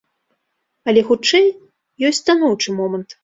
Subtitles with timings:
[0.91, 1.45] Але, хутчэй,
[2.09, 3.09] ёсць станоўчы момант.